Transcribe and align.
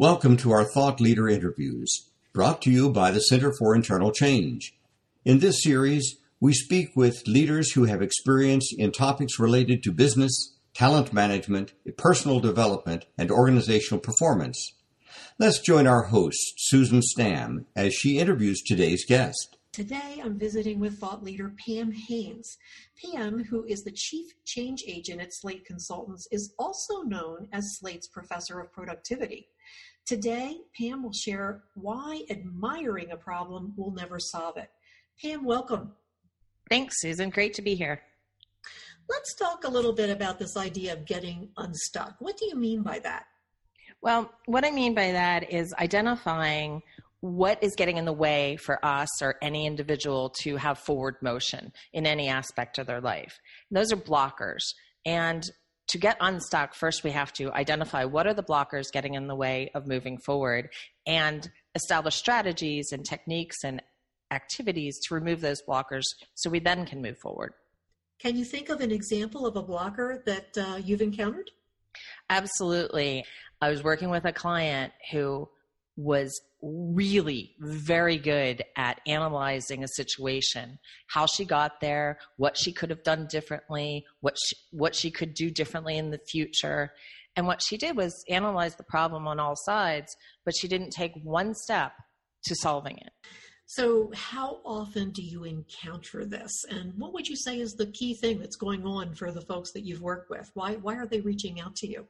Welcome 0.00 0.38
to 0.38 0.50
our 0.52 0.64
Thought 0.64 0.98
Leader 0.98 1.28
interviews, 1.28 2.08
brought 2.32 2.62
to 2.62 2.70
you 2.70 2.88
by 2.88 3.10
the 3.10 3.20
Center 3.20 3.52
for 3.52 3.74
Internal 3.74 4.12
Change. 4.12 4.74
In 5.26 5.40
this 5.40 5.62
series, 5.62 6.16
we 6.40 6.54
speak 6.54 6.96
with 6.96 7.26
leaders 7.26 7.72
who 7.72 7.84
have 7.84 8.00
experience 8.00 8.72
in 8.74 8.92
topics 8.92 9.38
related 9.38 9.82
to 9.82 9.92
business, 9.92 10.56
talent 10.72 11.12
management, 11.12 11.74
personal 11.98 12.40
development, 12.40 13.04
and 13.18 13.30
organizational 13.30 14.00
performance. 14.00 14.72
Let's 15.38 15.58
join 15.58 15.86
our 15.86 16.04
host, 16.04 16.54
Susan 16.56 17.02
Stamm, 17.02 17.66
as 17.76 17.92
she 17.92 18.18
interviews 18.18 18.62
today's 18.62 19.04
guest. 19.04 19.58
Today, 19.80 20.20
I'm 20.22 20.38
visiting 20.38 20.78
with 20.78 20.98
thought 20.98 21.24
leader 21.24 21.54
Pam 21.66 21.90
Haynes. 21.90 22.58
Pam, 23.02 23.42
who 23.42 23.64
is 23.64 23.82
the 23.82 23.90
chief 23.90 24.26
change 24.44 24.84
agent 24.86 25.22
at 25.22 25.32
Slate 25.32 25.64
Consultants, 25.64 26.28
is 26.30 26.52
also 26.58 27.00
known 27.00 27.48
as 27.54 27.78
Slate's 27.78 28.06
professor 28.06 28.60
of 28.60 28.70
productivity. 28.74 29.48
Today, 30.04 30.58
Pam 30.78 31.02
will 31.02 31.14
share 31.14 31.62
why 31.76 32.20
admiring 32.28 33.12
a 33.12 33.16
problem 33.16 33.72
will 33.74 33.92
never 33.92 34.18
solve 34.18 34.58
it. 34.58 34.68
Pam, 35.18 35.46
welcome. 35.46 35.92
Thanks, 36.68 37.00
Susan. 37.00 37.30
Great 37.30 37.54
to 37.54 37.62
be 37.62 37.74
here. 37.74 38.02
Let's 39.08 39.34
talk 39.34 39.64
a 39.64 39.70
little 39.70 39.94
bit 39.94 40.10
about 40.10 40.38
this 40.38 40.58
idea 40.58 40.92
of 40.92 41.06
getting 41.06 41.48
unstuck. 41.56 42.16
What 42.18 42.36
do 42.36 42.44
you 42.44 42.54
mean 42.54 42.82
by 42.82 42.98
that? 42.98 43.24
Well, 44.02 44.30
what 44.44 44.66
I 44.66 44.72
mean 44.72 44.94
by 44.94 45.12
that 45.12 45.50
is 45.50 45.72
identifying 45.78 46.82
what 47.20 47.62
is 47.62 47.74
getting 47.76 47.98
in 47.98 48.04
the 48.04 48.12
way 48.12 48.56
for 48.56 48.84
us 48.84 49.20
or 49.20 49.36
any 49.42 49.66
individual 49.66 50.30
to 50.42 50.56
have 50.56 50.78
forward 50.78 51.16
motion 51.20 51.72
in 51.92 52.06
any 52.06 52.28
aspect 52.28 52.78
of 52.78 52.86
their 52.86 53.00
life. 53.00 53.38
And 53.70 53.76
those 53.76 53.92
are 53.92 53.96
blockers. 53.96 54.62
And 55.04 55.44
to 55.88 55.98
get 55.98 56.16
unstuck, 56.20 56.74
first 56.74 57.04
we 57.04 57.10
have 57.10 57.32
to 57.34 57.52
identify 57.52 58.04
what 58.04 58.26
are 58.26 58.34
the 58.34 58.42
blockers 58.42 58.92
getting 58.92 59.14
in 59.14 59.26
the 59.26 59.34
way 59.34 59.70
of 59.74 59.86
moving 59.86 60.18
forward 60.18 60.70
and 61.06 61.50
establish 61.74 62.14
strategies 62.14 62.92
and 62.92 63.04
techniques 63.04 63.64
and 63.64 63.82
activities 64.30 64.98
to 65.00 65.14
remove 65.14 65.40
those 65.40 65.62
blockers 65.68 66.04
so 66.34 66.48
we 66.48 66.60
then 66.60 66.86
can 66.86 67.02
move 67.02 67.18
forward. 67.18 67.52
Can 68.20 68.36
you 68.36 68.44
think 68.44 68.68
of 68.68 68.80
an 68.80 68.92
example 68.92 69.46
of 69.46 69.56
a 69.56 69.62
blocker 69.62 70.22
that 70.26 70.56
uh, 70.56 70.76
you've 70.76 71.02
encountered? 71.02 71.50
Absolutely. 72.28 73.24
I 73.60 73.70
was 73.70 73.82
working 73.82 74.10
with 74.10 74.24
a 74.24 74.32
client 74.32 74.92
who 75.10 75.48
was 75.96 76.40
really 76.62 77.54
very 77.58 78.18
good 78.18 78.62
at 78.76 79.00
analyzing 79.06 79.82
a 79.82 79.88
situation, 79.88 80.78
how 81.06 81.26
she 81.26 81.44
got 81.44 81.80
there, 81.80 82.18
what 82.36 82.56
she 82.56 82.72
could 82.72 82.90
have 82.90 83.02
done 83.02 83.26
differently, 83.30 84.04
what 84.20 84.36
she, 84.44 84.56
what 84.70 84.94
she 84.94 85.10
could 85.10 85.34
do 85.34 85.50
differently 85.50 85.96
in 85.96 86.10
the 86.10 86.20
future. 86.30 86.92
And 87.36 87.46
what 87.46 87.62
she 87.62 87.76
did 87.76 87.96
was 87.96 88.24
analyze 88.28 88.76
the 88.76 88.82
problem 88.82 89.26
on 89.26 89.40
all 89.40 89.56
sides, 89.56 90.14
but 90.44 90.54
she 90.56 90.68
didn't 90.68 90.90
take 90.90 91.12
one 91.22 91.54
step 91.54 91.92
to 92.44 92.54
solving 92.54 92.98
it. 92.98 93.12
So, 93.66 94.10
how 94.12 94.58
often 94.64 95.12
do 95.12 95.22
you 95.22 95.44
encounter 95.44 96.24
this? 96.24 96.50
And 96.70 96.92
what 96.96 97.12
would 97.12 97.28
you 97.28 97.36
say 97.36 97.60
is 97.60 97.74
the 97.74 97.86
key 97.86 98.14
thing 98.14 98.40
that's 98.40 98.56
going 98.56 98.84
on 98.84 99.14
for 99.14 99.30
the 99.30 99.42
folks 99.42 99.70
that 99.72 99.86
you've 99.86 100.02
worked 100.02 100.28
with? 100.28 100.50
Why, 100.54 100.74
why 100.74 100.96
are 100.96 101.06
they 101.06 101.20
reaching 101.20 101.60
out 101.60 101.76
to 101.76 101.86
you? 101.86 102.08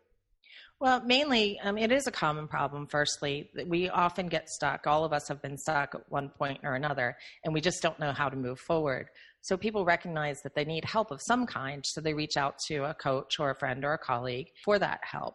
Well, 0.80 1.02
mainly, 1.04 1.60
um, 1.60 1.76
it 1.76 1.92
is 1.92 2.06
a 2.06 2.10
common 2.10 2.48
problem. 2.48 2.86
Firstly, 2.86 3.50
we 3.66 3.90
often 3.90 4.28
get 4.28 4.48
stuck. 4.48 4.86
All 4.86 5.04
of 5.04 5.12
us 5.12 5.28
have 5.28 5.42
been 5.42 5.58
stuck 5.58 5.94
at 5.94 6.10
one 6.10 6.30
point 6.30 6.60
or 6.62 6.74
another, 6.74 7.18
and 7.44 7.52
we 7.52 7.60
just 7.60 7.82
don't 7.82 8.00
know 8.00 8.12
how 8.12 8.30
to 8.30 8.36
move 8.36 8.58
forward. 8.60 9.08
So 9.42 9.58
people 9.58 9.84
recognize 9.84 10.40
that 10.40 10.54
they 10.54 10.64
need 10.64 10.86
help 10.86 11.10
of 11.10 11.20
some 11.20 11.44
kind, 11.44 11.84
so 11.84 12.00
they 12.00 12.14
reach 12.14 12.38
out 12.38 12.54
to 12.68 12.84
a 12.84 12.94
coach 12.94 13.38
or 13.38 13.50
a 13.50 13.58
friend 13.58 13.84
or 13.84 13.92
a 13.92 13.98
colleague 13.98 14.46
for 14.64 14.78
that 14.78 15.00
help. 15.02 15.34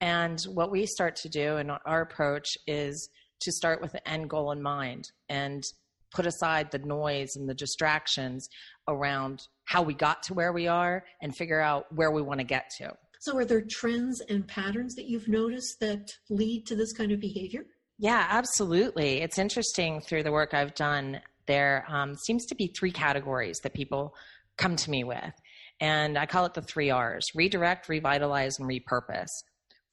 And 0.00 0.40
what 0.54 0.70
we 0.70 0.86
start 0.86 1.14
to 1.16 1.28
do, 1.28 1.58
and 1.58 1.72
our 1.84 2.00
approach 2.00 2.48
is 2.66 3.10
to 3.42 3.52
start 3.52 3.82
with 3.82 3.92
the 3.92 4.08
end 4.08 4.30
goal 4.30 4.50
in 4.50 4.62
mind 4.62 5.04
and 5.28 5.62
put 6.10 6.24
aside 6.24 6.70
the 6.70 6.78
noise 6.78 7.36
and 7.36 7.46
the 7.46 7.54
distractions 7.54 8.48
around 8.88 9.42
how 9.66 9.82
we 9.82 9.92
got 9.92 10.22
to 10.22 10.34
where 10.34 10.54
we 10.54 10.68
are 10.68 11.04
and 11.20 11.36
figure 11.36 11.60
out 11.60 11.84
where 11.94 12.10
we 12.10 12.22
want 12.22 12.40
to 12.40 12.44
get 12.44 12.70
to. 12.78 12.94
So, 13.20 13.36
are 13.36 13.44
there 13.44 13.60
trends 13.60 14.22
and 14.22 14.48
patterns 14.48 14.94
that 14.94 15.04
you've 15.04 15.28
noticed 15.28 15.78
that 15.80 16.10
lead 16.30 16.64
to 16.66 16.74
this 16.74 16.94
kind 16.94 17.12
of 17.12 17.20
behavior? 17.20 17.66
Yeah, 17.98 18.26
absolutely. 18.30 19.20
It's 19.20 19.38
interesting 19.38 20.00
through 20.00 20.22
the 20.22 20.32
work 20.32 20.54
I've 20.54 20.74
done. 20.74 21.20
There 21.46 21.84
um, 21.86 22.16
seems 22.16 22.46
to 22.46 22.54
be 22.54 22.68
three 22.68 22.90
categories 22.90 23.58
that 23.62 23.74
people 23.74 24.14
come 24.56 24.74
to 24.74 24.90
me 24.90 25.04
with. 25.04 25.34
And 25.82 26.16
I 26.16 26.24
call 26.24 26.46
it 26.46 26.54
the 26.54 26.62
three 26.62 26.88
R's 26.88 27.26
redirect, 27.34 27.90
revitalize, 27.90 28.58
and 28.58 28.66
repurpose. 28.66 29.28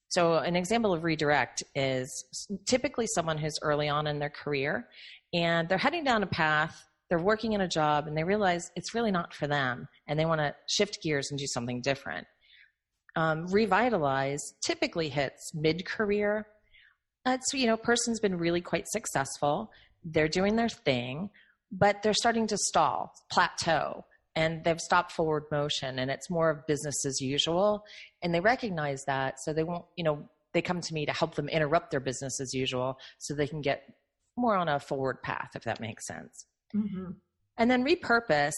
So, 0.08 0.36
an 0.36 0.56
example 0.56 0.94
of 0.94 1.04
redirect 1.04 1.64
is 1.76 2.48
typically 2.66 3.08
someone 3.08 3.38
who's 3.38 3.60
early 3.62 3.90
on 3.90 4.08
in 4.08 4.20
their 4.20 4.30
career 4.30 4.88
and 5.34 5.68
they're 5.68 5.78
heading 5.78 6.06
down 6.06 6.24
a 6.24 6.28
path, 6.28 6.82
they're 7.10 7.20
working 7.20 7.52
in 7.52 7.60
a 7.60 7.68
job, 7.68 8.08
and 8.08 8.16
they 8.16 8.24
realize 8.24 8.72
it's 8.78 8.96
really 8.96 9.12
not 9.12 9.34
for 9.34 9.48
them, 9.48 9.90
and 10.08 10.18
they 10.18 10.26
want 10.26 10.40
to 10.40 10.56
shift 10.70 11.00
gears 11.04 11.30
and 11.30 11.38
do 11.38 11.46
something 11.46 11.82
different 11.82 12.26
um, 13.18 13.48
revitalize 13.48 14.54
typically 14.64 15.10
hits 15.10 15.52
mid-career. 15.56 16.46
It's 17.26 17.52
you 17.52 17.66
know, 17.66 17.76
person's 17.76 18.20
been 18.20 18.38
really 18.38 18.62
quite 18.62 18.88
successful. 18.88 19.72
They're 20.06 20.30
doing 20.30 20.56
their 20.56 20.70
thing, 20.70 21.32
but 21.72 22.04
they're 22.04 22.14
starting 22.14 22.46
to 22.48 22.58
stall, 22.58 23.12
plateau, 23.32 24.06
and 24.36 24.64
they've 24.64 24.80
stopped 24.80 25.12
forward 25.12 25.46
motion, 25.52 25.98
and 25.98 26.12
it's 26.12 26.30
more 26.30 26.52
of 26.52 26.68
business 26.68 27.06
as 27.06 27.20
usual. 27.20 27.84
And 28.22 28.34
they 28.34 28.40
recognize 28.40 29.04
that, 29.08 29.40
so 29.44 29.52
they 29.52 29.64
won't. 29.64 29.86
You 29.98 30.04
know, 30.04 30.30
they 30.54 30.62
come 30.62 30.80
to 30.80 30.94
me 30.94 31.08
to 31.08 31.12
help 31.12 31.34
them 31.34 31.50
interrupt 31.50 31.90
their 31.90 32.00
business 32.00 32.40
as 32.40 32.54
usual, 32.54 33.00
so 33.18 33.34
they 33.34 33.48
can 33.48 33.62
get 33.62 33.82
more 34.38 34.56
on 34.56 34.70
a 34.70 34.80
forward 34.80 35.24
path, 35.24 35.50
if 35.56 35.64
that 35.64 35.82
makes 35.82 36.06
sense. 36.06 36.46
Mm-hmm. 36.76 37.14
And 37.58 37.72
then 37.72 37.84
repurpose 37.84 38.52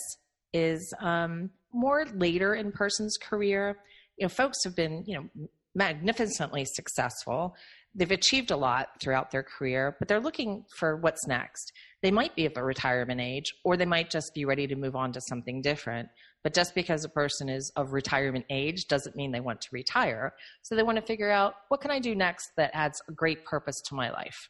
is 0.52 0.94
um, 1.00 1.52
more 1.72 2.06
later 2.14 2.56
in 2.56 2.74
person's 2.74 3.16
career 3.18 3.78
you 4.20 4.26
know, 4.26 4.30
folks 4.30 4.64
have 4.64 4.76
been, 4.76 5.04
you 5.08 5.16
know, 5.16 5.48
magnificently 5.76 6.66
successful. 6.66 7.56
They've 7.96 8.12
achieved 8.12 8.52
a 8.52 8.58
lot 8.58 8.90
throughout 9.02 9.32
their 9.32 9.44
career, 9.44 9.96
but 9.98 10.08
they're 10.08 10.20
looking 10.20 10.66
for 10.78 10.98
what's 10.98 11.26
next. 11.26 11.72
They 12.04 12.12
might 12.12 12.36
be 12.36 12.46
of 12.46 12.54
a 12.56 12.64
retirement 12.64 13.20
age, 13.22 13.52
or 13.64 13.78
they 13.78 13.86
might 13.86 14.10
just 14.10 14.32
be 14.36 14.46
ready 14.46 14.68
to 14.68 14.76
move 14.76 14.96
on 14.96 15.12
to 15.14 15.22
something 15.22 15.62
different. 15.62 16.10
But 16.44 16.54
just 16.54 16.76
because 16.76 17.04
a 17.04 17.10
person 17.10 17.50
is 17.50 17.72
of 17.76 17.94
retirement 17.94 18.46
age 18.50 18.86
doesn't 18.88 19.16
mean 19.16 19.32
they 19.32 19.40
want 19.40 19.62
to 19.62 19.70
retire. 19.72 20.34
So 20.62 20.76
they 20.76 20.84
want 20.84 20.98
to 20.98 21.02
figure 21.02 21.32
out 21.32 21.56
what 21.70 21.82
can 21.82 21.92
I 21.92 22.00
do 22.00 22.16
next 22.16 22.50
that 22.58 22.72
adds 22.74 23.02
a 23.10 23.12
great 23.12 23.44
purpose 23.46 23.82
to 23.88 23.96
my 23.96 24.12
life. 24.12 24.50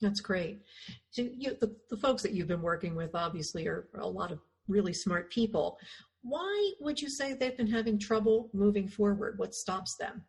That's 0.00 0.20
great. 0.20 0.60
So 1.10 1.28
you, 1.36 1.56
the, 1.60 1.74
the 1.90 1.96
folks 1.96 2.22
that 2.22 2.32
you've 2.32 2.48
been 2.48 2.62
working 2.62 2.94
with 2.94 3.14
obviously 3.14 3.66
are 3.66 3.88
a 3.98 4.06
lot 4.06 4.30
of 4.30 4.40
really 4.68 4.92
smart 4.92 5.30
people. 5.30 5.78
Why 6.28 6.72
would 6.80 7.00
you 7.00 7.08
say 7.08 7.32
they've 7.32 7.56
been 7.56 7.70
having 7.70 7.98
trouble 7.98 8.50
moving 8.52 8.86
forward? 8.86 9.38
What 9.38 9.54
stops 9.54 9.96
them? 9.98 10.24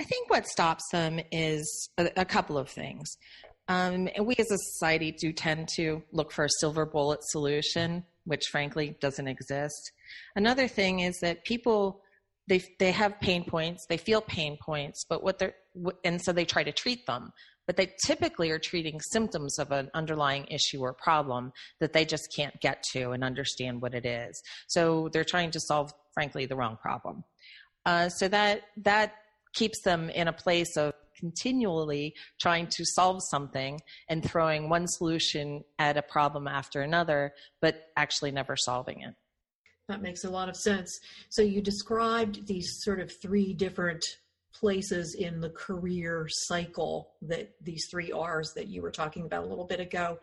I 0.00 0.04
think 0.04 0.30
what 0.30 0.46
stops 0.46 0.88
them 0.90 1.20
is 1.30 1.90
a, 1.98 2.10
a 2.16 2.24
couple 2.24 2.56
of 2.56 2.70
things. 2.70 3.18
Um, 3.68 4.08
we 4.20 4.34
as 4.38 4.50
a 4.50 4.58
society 4.58 5.12
do 5.12 5.32
tend 5.32 5.68
to 5.76 6.02
look 6.12 6.32
for 6.32 6.46
a 6.46 6.50
silver 6.58 6.86
bullet 6.86 7.20
solution, 7.24 8.04
which 8.24 8.46
frankly 8.50 8.96
doesn't 9.00 9.28
exist. 9.28 9.92
Another 10.34 10.66
thing 10.66 11.00
is 11.00 11.18
that 11.20 11.44
people 11.44 12.02
they 12.48 12.64
they 12.78 12.90
have 12.90 13.20
pain 13.20 13.44
points, 13.44 13.86
they 13.88 13.98
feel 13.98 14.20
pain 14.20 14.58
points, 14.60 15.04
but 15.08 15.22
what 15.22 15.38
they're 15.38 15.54
and 16.04 16.20
so 16.20 16.32
they 16.32 16.44
try 16.44 16.64
to 16.64 16.72
treat 16.72 17.06
them 17.06 17.32
but 17.66 17.76
they 17.76 17.92
typically 18.04 18.50
are 18.50 18.58
treating 18.58 19.00
symptoms 19.00 19.58
of 19.58 19.70
an 19.70 19.90
underlying 19.94 20.46
issue 20.46 20.80
or 20.80 20.92
problem 20.92 21.52
that 21.80 21.92
they 21.92 22.04
just 22.04 22.32
can't 22.34 22.58
get 22.60 22.82
to 22.92 23.10
and 23.10 23.24
understand 23.24 23.80
what 23.80 23.94
it 23.94 24.04
is. 24.04 24.40
So 24.68 25.08
they're 25.12 25.24
trying 25.24 25.50
to 25.52 25.60
solve, 25.60 25.92
frankly, 26.14 26.46
the 26.46 26.56
wrong 26.56 26.76
problem. 26.80 27.24
Uh, 27.84 28.08
so 28.08 28.28
that 28.28 28.62
that 28.78 29.14
keeps 29.54 29.82
them 29.82 30.08
in 30.10 30.28
a 30.28 30.32
place 30.32 30.76
of 30.76 30.94
continually 31.18 32.14
trying 32.40 32.66
to 32.66 32.84
solve 32.84 33.22
something 33.30 33.80
and 34.08 34.24
throwing 34.24 34.68
one 34.68 34.86
solution 34.88 35.62
at 35.78 35.96
a 35.96 36.02
problem 36.02 36.48
after 36.48 36.80
another, 36.80 37.32
but 37.60 37.84
actually 37.96 38.30
never 38.30 38.56
solving 38.56 39.02
it. 39.02 39.14
That 39.88 40.02
makes 40.02 40.24
a 40.24 40.30
lot 40.30 40.48
of 40.48 40.56
sense. 40.56 40.98
So 41.28 41.42
you 41.42 41.60
described 41.60 42.46
these 42.46 42.82
sort 42.82 43.00
of 43.00 43.12
three 43.20 43.52
different 43.52 44.02
places 44.52 45.14
in 45.18 45.40
the 45.40 45.50
career 45.50 46.26
cycle 46.28 47.12
that 47.22 47.52
these 47.60 47.86
three 47.90 48.12
R's 48.12 48.52
that 48.54 48.68
you 48.68 48.82
were 48.82 48.90
talking 48.90 49.24
about 49.24 49.44
a 49.44 49.46
little 49.46 49.66
bit 49.66 49.80
ago. 49.80 50.18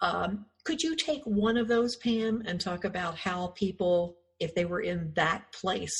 Um, 0.00 0.46
could 0.64 0.82
you 0.82 0.96
take 0.96 1.22
one 1.24 1.56
of 1.56 1.68
those, 1.68 1.96
Pam, 1.96 2.42
and 2.46 2.60
talk 2.60 2.84
about 2.84 3.16
how 3.16 3.48
people, 3.48 4.16
if 4.40 4.54
they 4.54 4.64
were 4.64 4.80
in 4.80 5.12
that 5.14 5.52
place 5.52 5.94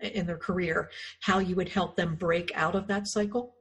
in 0.00 0.26
their 0.26 0.38
career, 0.38 0.90
how 1.20 1.38
you 1.38 1.54
would 1.56 1.68
help 1.68 1.96
them 1.96 2.16
break 2.16 2.50
out 2.54 2.74
of 2.74 2.88
that 2.88 3.06
cycle? 3.06 3.54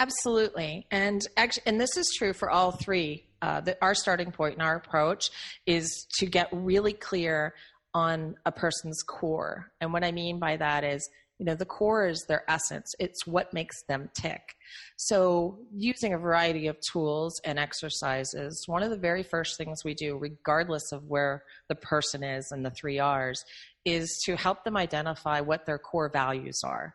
Absolutely, 0.00 0.86
and 0.90 1.26
actually, 1.36 1.62
and 1.66 1.80
this 1.80 1.96
is 1.96 2.12
true 2.16 2.32
for 2.32 2.50
all 2.50 2.72
three. 2.72 3.26
Uh, 3.40 3.60
our 3.82 3.94
starting 3.94 4.32
point 4.32 4.54
and 4.54 4.62
our 4.62 4.76
approach 4.76 5.30
is 5.66 6.06
to 6.18 6.26
get 6.26 6.48
really 6.50 6.92
clear 6.92 7.54
on 7.92 8.34
a 8.44 8.50
person's 8.50 9.02
core, 9.02 9.70
and 9.80 9.92
what 9.92 10.02
I 10.02 10.10
mean 10.10 10.40
by 10.40 10.56
that 10.56 10.82
is 10.82 11.08
you 11.38 11.46
know, 11.46 11.54
the 11.54 11.64
core 11.64 12.06
is 12.06 12.24
their 12.28 12.48
essence. 12.48 12.94
It's 13.00 13.26
what 13.26 13.52
makes 13.52 13.82
them 13.84 14.08
tick. 14.14 14.54
So, 14.96 15.58
using 15.74 16.14
a 16.14 16.18
variety 16.18 16.68
of 16.68 16.76
tools 16.92 17.40
and 17.44 17.58
exercises, 17.58 18.64
one 18.66 18.82
of 18.82 18.90
the 18.90 18.96
very 18.96 19.24
first 19.24 19.56
things 19.56 19.84
we 19.84 19.94
do, 19.94 20.16
regardless 20.16 20.92
of 20.92 21.08
where 21.08 21.42
the 21.68 21.74
person 21.74 22.22
is 22.22 22.50
and 22.52 22.64
the 22.64 22.70
three 22.70 23.00
R's, 23.00 23.44
is 23.84 24.20
to 24.26 24.36
help 24.36 24.64
them 24.64 24.76
identify 24.76 25.40
what 25.40 25.66
their 25.66 25.78
core 25.78 26.08
values 26.08 26.60
are. 26.64 26.94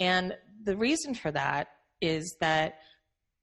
And 0.00 0.36
the 0.64 0.76
reason 0.76 1.14
for 1.14 1.30
that 1.30 1.68
is 2.00 2.36
that 2.40 2.78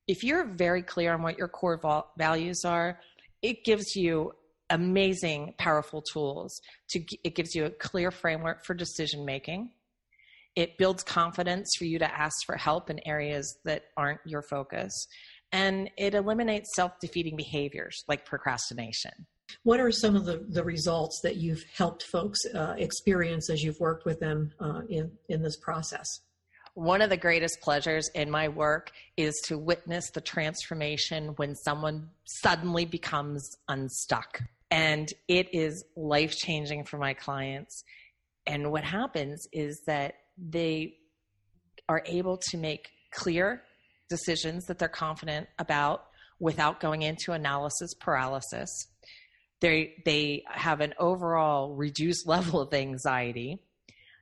if 0.08 0.24
you're 0.24 0.46
very 0.46 0.84
clear 0.84 1.14
on 1.14 1.22
what 1.22 1.38
your 1.38 1.48
core 1.48 1.80
values 2.18 2.64
are, 2.66 3.00
it 3.42 3.64
gives 3.64 3.96
you 3.96 4.34
amazing, 4.70 5.54
powerful 5.58 6.02
tools. 6.02 6.62
To 6.90 7.04
it 7.24 7.36
gives 7.36 7.56
you 7.56 7.66
a 7.66 7.70
clear 7.70 8.12
framework 8.12 8.66
for 8.66 8.74
decision 8.74 9.26
making. 9.26 9.72
It 10.56 10.78
builds 10.78 11.04
confidence 11.04 11.76
for 11.78 11.86
you 11.86 12.00
to 12.00 12.18
ask 12.18 12.36
for 12.46 12.56
help 12.56 12.90
in 12.90 13.00
areas 13.06 13.58
that 13.66 13.86
aren't 13.98 14.22
your 14.26 14.42
focus, 14.42 15.08
and 15.52 15.90
it 15.98 16.14
eliminates 16.14 16.76
self-defeating 16.76 17.36
behaviors 17.36 18.04
like 18.08 18.26
procrastination. 18.26 19.12
What 19.64 19.80
are 19.80 19.92
some 19.92 20.16
of 20.16 20.26
the, 20.26 20.46
the 20.50 20.64
results 20.64 21.20
that 21.22 21.36
you've 21.38 21.64
helped 21.76 22.04
folks 22.04 22.40
uh, 22.54 22.76
experience 22.78 23.50
as 23.50 23.64
you've 23.64 23.80
worked 23.80 24.06
with 24.06 24.20
them 24.20 24.52
uh, 24.60 24.82
in, 24.90 25.12
in 25.30 25.42
this 25.42 25.58
process? 25.58 26.08
One 26.74 27.02
of 27.02 27.10
the 27.10 27.18
greatest 27.18 27.62
pleasures 27.62 28.10
in 28.16 28.30
my 28.30 28.50
work 28.50 28.92
is 29.16 29.34
to 29.46 29.58
witness 29.58 30.10
the 30.10 30.20
transformation 30.20 31.30
when 31.38 31.56
someone 31.56 32.10
suddenly 32.26 32.86
becomes 32.86 33.50
unstuck. 33.70 34.42
And 34.72 35.08
it 35.28 35.54
is 35.54 35.86
life 35.96 36.36
changing 36.36 36.84
for 36.84 36.98
my 36.98 37.14
clients. 37.14 37.84
And 38.46 38.72
what 38.72 38.84
happens 38.84 39.48
is 39.54 39.82
that 39.88 40.16
they 40.38 40.96
are 41.88 42.04
able 42.06 42.38
to 42.50 42.58
make 42.58 42.90
clear 43.12 43.62
decisions 44.10 44.66
that 44.66 44.80
they're 44.80 44.88
confident 44.88 45.48
about 45.58 46.06
without 46.40 46.80
going 46.80 47.02
into 47.02 47.32
analysis 47.32 47.94
paralysis. 48.00 48.70
They, 49.62 49.96
they 50.06 50.44
have 50.52 50.82
an 50.82 50.94
overall 51.00 51.76
reduced 51.76 52.28
level 52.28 52.62
of 52.62 52.74
anxiety. 52.74 53.60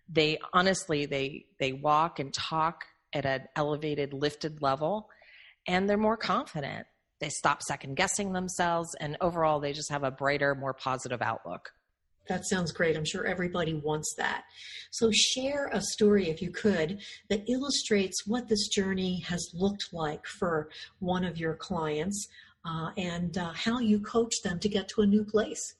They 0.10 0.38
honestly 0.51 1.06
they 1.06 1.45
they 1.60 1.71
walk 1.71 2.19
and 2.19 2.33
talk 2.33 2.83
at 3.13 3.25
an 3.25 3.44
elevated 3.56 4.13
lifted 4.13 4.62
level 4.62 5.10
and 5.65 5.89
they're 5.89 5.98
more 5.98 6.18
confident. 6.18 6.86
They 7.21 7.30
stop 7.30 7.63
second 7.63 7.95
guessing 7.95 8.33
themselves 8.33 8.89
and 9.00 9.18
overall 9.21 9.62
they 9.62 9.71
just 9.71 9.89
have 9.92 10.04
a 10.04 10.12
brighter 10.12 10.56
more 10.56 10.74
positive 10.74 11.21
outlook 11.21 11.71
that 12.28 12.46
sounds 12.46 12.72
great. 12.72 12.96
I'm 12.96 13.06
sure 13.06 13.25
everybody 13.25 13.74
wants 13.74 14.14
that. 14.18 14.44
So, 14.92 15.12
share 15.12 15.70
a 15.74 15.81
story, 15.81 16.30
if 16.30 16.42
you 16.42 16.52
could, 16.52 17.02
that 17.30 17.50
illustrates 17.50 18.25
what 18.25 18.48
this 18.48 18.68
journey 18.68 19.20
has 19.28 19.52
looked 19.54 19.90
like 19.92 20.25
for 20.25 20.70
one 21.00 21.24
of 21.24 21.38
your 21.38 21.56
clients 21.56 22.28
uh, 22.66 22.92
and 22.98 23.38
uh, 23.38 23.52
how 23.54 23.80
you 23.80 24.00
coach 24.00 24.42
them 24.44 24.60
to 24.60 24.70
get 24.70 24.88
to 24.90 25.02
a 25.02 25.06
new 25.06 25.24
place. 25.24 25.75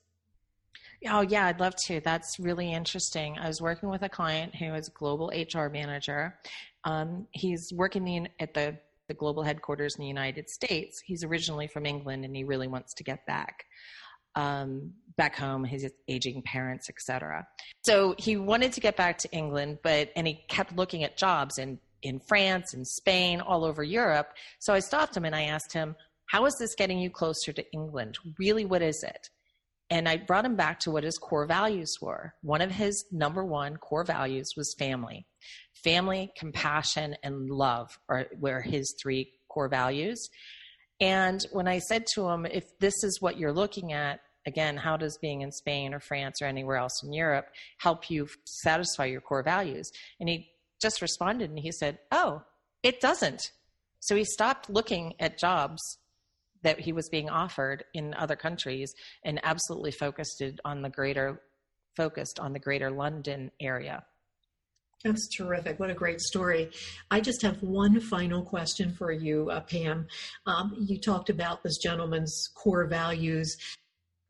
Oh, 1.10 1.22
yeah, 1.22 1.48
I'd 1.48 1.60
love 1.60 1.75
to. 1.88 2.00
That's 2.00 2.40
really 2.40 2.72
interesting. 2.72 3.38
I 3.38 3.48
was 3.48 3.62
working 3.62 3.90
with 3.90 4.04
a 4.04 4.10
client 4.10 4.56
who 4.56 4.74
is 4.74 4.88
a 4.88 4.92
global 4.92 5.31
HR 5.36 5.68
manager. 5.68 6.40
Um, 6.86 7.28
he's 7.31 7.72
working 7.74 8.07
in, 8.07 8.30
at 8.40 8.54
the, 8.54 8.78
the 9.07 9.13
global 9.13 9.44
headquarters 9.44 9.95
in 9.95 10.01
the 10.01 10.07
United 10.07 10.50
States. 10.50 11.01
He's 11.06 11.24
originally 11.24 11.68
from 11.68 11.86
England 11.86 12.24
and 12.24 12.36
he 12.36 12.44
really 12.44 12.68
wants 12.68 12.94
to 12.95 13.04
get 13.04 13.25
back. 13.25 13.66
Um, 14.36 14.94
back 15.18 15.36
home, 15.36 15.63
his 15.63 15.89
aging 16.07 16.42
parents, 16.44 16.89
etc. 16.89 17.48
So 17.83 18.15
he 18.18 18.38
wanted 18.38 18.74
to 18.74 18.80
get 18.80 18.95
back 18.95 19.18
to 19.19 19.31
England, 19.31 19.80
but 19.83 20.10
and 20.15 20.27
he 20.27 20.44
kept 20.48 20.75
looking 20.75 21.04
at 21.04 21.18
jobs 21.18 21.57
in 21.57 21.80
in 22.01 22.19
France 22.27 22.74
and 22.74 22.86
Spain, 22.86 23.39
all 23.39 23.63
over 23.63 23.81
Europe. 23.81 24.33
So 24.60 24.74
I 24.74 24.80
stopped 24.80 25.15
him 25.15 25.25
and 25.25 25.36
I 25.36 25.44
asked 25.44 25.74
him, 25.74 25.95
"How 26.25 26.45
is 26.45 26.56
this 26.60 26.75
getting 26.75 27.00
you 27.00 27.10
closer 27.10 27.54
to 27.54 27.71
England? 27.71 28.18
Really, 28.38 28.65
what 28.65 28.81
is 28.81 29.04
it?" 29.04 29.30
And 29.89 30.10
I 30.10 30.18
brought 30.18 30.45
him 30.45 30.56
back 30.56 30.80
to 30.81 30.92
what 30.92 31.04
his 31.04 31.18
core 31.18 31.45
values 31.45 31.98
were. 32.01 32.33
One 32.42 32.62
of 32.62 32.71
his 32.71 33.06
number 33.12 33.45
one 33.45 33.77
core 33.77 34.04
values 34.04 34.50
was 34.57 34.75
family. 34.80 35.27
Family, 35.83 36.31
compassion, 36.38 37.16
and 37.24 37.50
love 37.50 38.00
are, 38.09 38.27
were 38.39 38.62
his 38.62 38.95
three 39.01 39.33
core 39.50 39.69
values. 39.69 40.30
And 41.00 41.45
when 41.51 41.68
I 41.68 41.80
said 41.80 42.06
to 42.13 42.30
him, 42.30 42.45
if 42.45 42.63
this 42.80 43.04
is 43.04 43.21
what 43.21 43.38
you're 43.38 43.54
looking 43.54 43.92
at, 43.94 44.21
again, 44.45 44.78
how 44.78 44.98
does 44.98 45.18
being 45.18 45.42
in 45.42 45.51
Spain 45.51 45.94
or 45.94 46.00
France 46.00 46.42
or 46.42 46.45
anywhere 46.45 46.78
else 46.78 47.01
in 47.04 47.13
Europe 47.13 47.48
help 47.78 48.10
you 48.10 48.28
satisfy 48.45 49.06
your 49.06 49.22
core 49.22 49.44
values? 49.44 49.92
And 50.19 50.30
he 50.30 50.50
just 50.81 51.01
responded 51.01 51.50
and 51.50 51.60
he 51.60 51.72
said, 51.72 52.00
oh, 52.12 52.44
it 52.84 53.00
doesn't. 53.00 53.51
So 54.00 54.16
he 54.16 54.25
stopped 54.25 54.69
looking 54.69 55.13
at 55.19 55.38
jobs 55.38 55.81
that 56.63 56.80
he 56.80 56.92
was 56.92 57.10
being 57.10 57.30
offered 57.30 57.84
in 57.94 58.13
other 58.16 58.36
countries 58.36 58.94
and 59.24 59.40
absolutely 59.44 59.92
focused 59.92 60.44
on 60.66 60.81
the 60.81 60.90
greater 60.90 61.42
focused 61.95 62.40
on 62.40 62.54
the 62.54 62.60
greater 62.60 62.90
London 62.90 63.51
area. 63.60 64.04
That's 65.04 65.28
terrific. 65.28 65.80
What 65.80 65.90
a 65.90 65.94
great 65.94 66.22
story. 66.22 66.72
I 67.12 67.19
just 67.19 67.42
have 67.42 67.62
one 67.62 68.00
final 68.00 68.42
question 68.42 68.94
for 68.94 69.12
you, 69.12 69.50
uh, 69.51 69.60
Pam. 69.60 70.07
Um, 70.45 70.75
you 70.80 70.98
talked 70.98 71.30
about 71.30 71.62
this 71.62 71.78
gentleman's 71.78 72.50
core 72.56 72.88
values. 72.88 73.57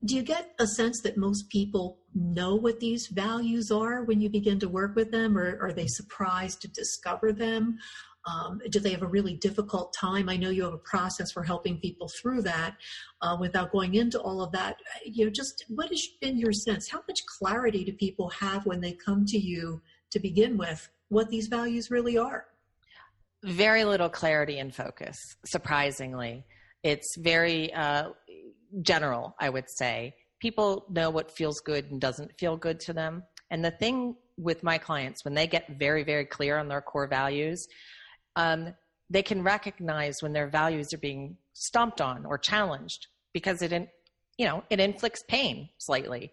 Do 0.05 0.15
you 0.15 0.21
get 0.21 0.53
a 0.59 0.67
sense 0.67 1.01
that 1.01 1.15
most 1.15 1.49
people 1.49 1.99
know 2.13 2.55
what 2.55 2.79
these 2.79 3.07
values 3.07 3.71
are 3.71 4.03
when 4.03 4.19
you 4.19 4.29
begin 4.29 4.59
to 4.59 4.67
work 4.67 4.95
with 4.95 5.11
them, 5.11 5.37
or 5.37 5.57
are 5.61 5.71
they 5.71 5.87
surprised 5.87 6.61
to 6.61 6.67
discover 6.67 7.31
them? 7.31 7.77
Um, 8.25 8.59
do 8.69 8.79
they 8.79 8.91
have 8.91 9.01
a 9.01 9.07
really 9.07 9.35
difficult 9.35 9.93
time? 9.97 10.29
I 10.29 10.37
know 10.37 10.49
you 10.49 10.63
have 10.63 10.73
a 10.73 10.77
process 10.77 11.31
for 11.31 11.43
helping 11.43 11.77
people 11.79 12.09
through 12.21 12.41
that. 12.43 12.75
Uh, 13.21 13.37
without 13.39 13.71
going 13.71 13.95
into 13.95 14.19
all 14.19 14.41
of 14.41 14.51
that, 14.51 14.77
you 15.05 15.25
know, 15.25 15.31
just 15.31 15.65
what 15.69 15.89
has 15.89 16.05
been 16.21 16.37
your 16.37 16.53
sense? 16.53 16.89
How 16.89 17.01
much 17.07 17.19
clarity 17.39 17.83
do 17.85 17.93
people 17.93 18.29
have 18.29 18.65
when 18.65 18.81
they 18.81 18.93
come 18.93 19.25
to 19.27 19.37
you 19.37 19.81
to 20.11 20.19
begin 20.19 20.57
with 20.57 20.89
what 21.09 21.29
these 21.29 21.47
values 21.47 21.91
really 21.91 22.17
are? 22.17 22.45
Very 23.43 23.83
little 23.83 24.09
clarity 24.09 24.59
and 24.59 24.73
focus, 24.73 25.17
surprisingly. 25.45 26.45
It's 26.81 27.15
very 27.17 27.73
uh, 27.73 28.09
general, 28.81 29.35
I 29.39 29.49
would 29.49 29.69
say. 29.69 30.15
People 30.39 30.85
know 30.89 31.09
what 31.09 31.31
feels 31.31 31.59
good 31.59 31.91
and 31.91 32.01
doesn't 32.01 32.37
feel 32.37 32.57
good 32.57 32.79
to 32.81 32.93
them. 32.93 33.23
And 33.49 33.63
the 33.63 33.71
thing 33.71 34.15
with 34.37 34.63
my 34.63 34.77
clients, 34.77 35.23
when 35.23 35.33
they 35.33 35.47
get 35.47 35.77
very, 35.79 36.03
very 36.03 36.25
clear 36.25 36.57
on 36.57 36.67
their 36.67 36.81
core 36.81 37.07
values, 37.07 37.67
um, 38.35 38.73
they 39.09 39.21
can 39.21 39.43
recognize 39.43 40.21
when 40.21 40.33
their 40.33 40.47
values 40.47 40.93
are 40.93 40.97
being 40.97 41.37
stomped 41.53 42.01
on 42.01 42.25
or 42.25 42.37
challenged 42.37 43.07
because 43.31 43.61
it, 43.61 43.71
in, 43.71 43.87
you 44.37 44.45
know, 44.47 44.63
it 44.69 44.79
inflicts 44.79 45.23
pain 45.27 45.69
slightly. 45.77 46.31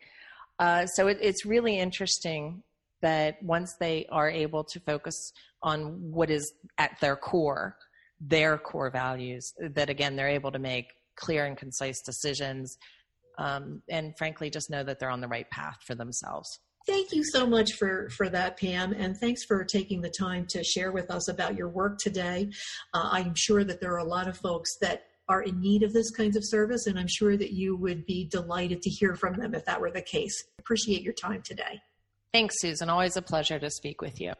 Uh, 0.58 0.86
so 0.86 1.08
it, 1.08 1.18
it's 1.20 1.44
really 1.44 1.78
interesting 1.78 2.62
that 3.02 3.42
once 3.42 3.74
they 3.80 4.06
are 4.10 4.30
able 4.30 4.64
to 4.64 4.80
focus 4.80 5.32
on 5.62 6.10
what 6.10 6.30
is 6.30 6.52
at 6.78 6.98
their 7.00 7.16
core, 7.16 7.76
their 8.20 8.58
core 8.58 8.90
values, 8.90 9.52
that 9.58 9.88
again 9.90 10.16
they're 10.16 10.28
able 10.28 10.52
to 10.52 10.58
make 10.58 10.88
clear 11.20 11.44
and 11.44 11.56
concise 11.56 12.00
decisions, 12.00 12.76
um, 13.38 13.82
and 13.88 14.12
frankly, 14.18 14.50
just 14.50 14.70
know 14.70 14.82
that 14.82 14.98
they're 14.98 15.10
on 15.10 15.20
the 15.20 15.28
right 15.28 15.48
path 15.50 15.78
for 15.86 15.94
themselves. 15.94 16.48
Thank 16.86 17.12
you 17.12 17.22
so 17.24 17.46
much 17.46 17.72
for, 17.78 18.08
for 18.16 18.28
that, 18.30 18.58
Pam, 18.58 18.92
and 18.92 19.16
thanks 19.16 19.44
for 19.44 19.64
taking 19.64 20.00
the 20.00 20.12
time 20.18 20.46
to 20.48 20.64
share 20.64 20.92
with 20.92 21.10
us 21.10 21.28
about 21.28 21.54
your 21.54 21.68
work 21.68 21.98
today. 21.98 22.50
Uh, 22.94 23.10
I'm 23.12 23.34
sure 23.36 23.64
that 23.64 23.80
there 23.80 23.92
are 23.92 23.98
a 23.98 24.04
lot 24.04 24.28
of 24.28 24.36
folks 24.38 24.70
that 24.80 25.04
are 25.28 25.42
in 25.42 25.60
need 25.60 25.82
of 25.82 25.92
this 25.92 26.10
kinds 26.10 26.36
of 26.36 26.42
service, 26.44 26.86
and 26.86 26.98
I'm 26.98 27.06
sure 27.08 27.36
that 27.36 27.52
you 27.52 27.76
would 27.76 28.04
be 28.06 28.26
delighted 28.30 28.82
to 28.82 28.90
hear 28.90 29.14
from 29.14 29.34
them 29.34 29.54
if 29.54 29.64
that 29.66 29.80
were 29.80 29.90
the 29.90 30.02
case. 30.02 30.34
Appreciate 30.58 31.02
your 31.02 31.14
time 31.14 31.42
today. 31.44 31.80
Thanks, 32.32 32.56
Susan. 32.58 32.88
Always 32.88 33.16
a 33.16 33.22
pleasure 33.22 33.58
to 33.58 33.70
speak 33.70 34.00
with 34.00 34.20
you. 34.20 34.32